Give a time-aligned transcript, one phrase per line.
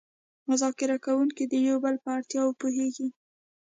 [0.49, 3.07] مذاکره کوونکي د یو بل په اړتیاوو پوهیږي